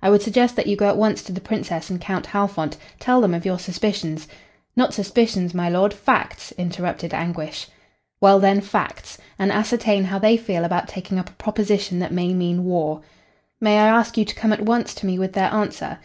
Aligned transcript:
I 0.00 0.08
would 0.08 0.22
suggest 0.22 0.54
that 0.54 0.68
you 0.68 0.76
go 0.76 0.88
at 0.88 0.96
once 0.96 1.20
to 1.24 1.32
the 1.32 1.40
Princess 1.40 1.90
and 1.90 2.00
Count 2.00 2.26
Halfont, 2.26 2.76
tell 3.00 3.20
them 3.20 3.34
of 3.34 3.44
your 3.44 3.58
suspicions" 3.58 4.28
"Not 4.76 4.94
suspicions, 4.94 5.52
my 5.52 5.68
lord, 5.68 5.92
facts," 5.92 6.52
interrupted 6.56 7.12
Anguish. 7.12 7.66
"Well, 8.20 8.38
then, 8.38 8.60
facts, 8.60 9.18
and 9.36 9.50
ascertain 9.50 10.04
how 10.04 10.20
they 10.20 10.36
feel 10.36 10.64
about 10.64 10.86
taking 10.86 11.18
up 11.18 11.28
a 11.28 11.32
proposition 11.42 11.98
that 11.98 12.12
may 12.12 12.32
mean 12.34 12.62
war. 12.62 13.00
May 13.60 13.80
I 13.80 13.88
ask 13.88 14.16
you 14.16 14.24
to 14.24 14.34
come 14.36 14.52
at 14.52 14.62
once 14.62 14.94
to 14.94 15.06
me 15.06 15.18
with 15.18 15.32
their 15.32 15.52
answer. 15.52 15.92